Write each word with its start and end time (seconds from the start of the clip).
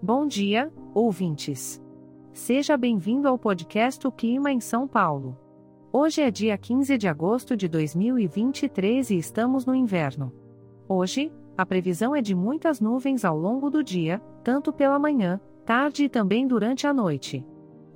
Bom 0.00 0.28
dia, 0.28 0.72
ouvintes. 0.94 1.82
Seja 2.32 2.76
bem-vindo 2.76 3.26
ao 3.26 3.36
podcast 3.36 4.06
O 4.06 4.12
Clima 4.12 4.52
em 4.52 4.60
São 4.60 4.86
Paulo. 4.86 5.36
Hoje 5.92 6.22
é 6.22 6.30
dia 6.30 6.56
15 6.56 6.96
de 6.96 7.08
agosto 7.08 7.56
de 7.56 7.66
2023 7.66 9.10
e 9.10 9.18
estamos 9.18 9.66
no 9.66 9.74
inverno. 9.74 10.32
Hoje, 10.88 11.32
a 11.56 11.66
previsão 11.66 12.14
é 12.14 12.22
de 12.22 12.32
muitas 12.32 12.80
nuvens 12.80 13.24
ao 13.24 13.36
longo 13.36 13.68
do 13.68 13.82
dia, 13.82 14.22
tanto 14.44 14.72
pela 14.72 15.00
manhã, 15.00 15.40
tarde 15.66 16.04
e 16.04 16.08
também 16.08 16.46
durante 16.46 16.86
a 16.86 16.94
noite. 16.94 17.44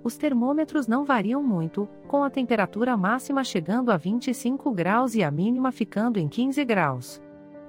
Os 0.03 0.17
termômetros 0.17 0.89
não 0.89 1.05
variam 1.05 1.41
muito, 1.41 1.89
com 2.09 2.25
a 2.25 2.31
temperatura 2.31 2.97
máxima 2.97 3.45
chegando 3.45 3.93
a 3.93 3.97
25 3.97 4.73
graus 4.73 5.15
e 5.15 5.23
a 5.23 5.31
mínima 5.31 5.71
ficando 5.71 6.19
em 6.19 6.27
15 6.27 6.65
graus. 6.65 7.23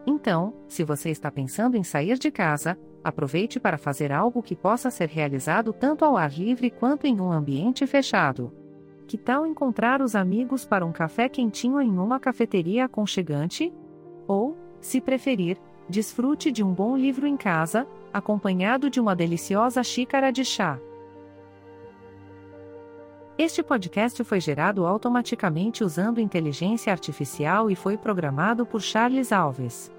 Então, 0.06 0.54
se 0.68 0.84
você 0.84 1.10
está 1.10 1.32
pensando 1.32 1.78
em 1.78 1.84
sair 1.84 2.18
de 2.18 2.30
casa, 2.30 2.78
aproveite 3.04 3.60
para 3.60 3.78
fazer 3.78 4.12
algo 4.12 4.42
que 4.42 4.56
possa 4.56 4.90
ser 4.90 5.10
realizado 5.10 5.72
tanto 5.72 6.04
ao 6.04 6.18
ar 6.18 6.32
livre 6.32 6.70
quanto 6.70 7.06
em 7.06 7.20
um 7.20 7.32
ambiente 7.32 7.88
fechado. 7.88 8.52
Que 9.08 9.18
tal 9.18 9.46
encontrar 9.46 10.02
os 10.02 10.16
amigos 10.16 10.66
para 10.66 10.86
um 10.86 10.92
café 10.92 11.30
quentinho 11.30 11.82
em 11.82 11.98
uma 11.98 12.20
cafeteria 12.20 12.86
aconchegante? 12.86 13.74
Ou, 14.28 14.58
se 14.80 15.00
preferir, 15.00 15.58
desfrute 15.90 16.52
de 16.52 16.64
um 16.64 16.74
bom 16.74 16.98
livro 16.98 17.28
em 17.28 17.38
casa, 17.38 17.88
acompanhado 18.14 18.90
de 18.90 19.00
uma 19.00 19.16
deliciosa 19.16 19.84
xícara 19.84 20.32
de 20.32 20.44
chá. 20.46 20.80
Este 23.38 23.64
podcast 23.64 24.24
foi 24.24 24.40
gerado 24.40 24.86
automaticamente 24.86 25.84
usando 25.84 26.22
inteligência 26.22 26.94
artificial 26.94 27.70
e 27.70 27.76
foi 27.76 27.98
programado 27.98 28.66
por 28.66 28.80
Charles 28.80 29.32
Alves. 29.32 29.92